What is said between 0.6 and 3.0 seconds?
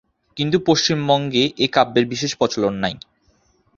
পশ্চিমবঙ্গে এ কাব্যের বিশেষ প্রচলন নাই।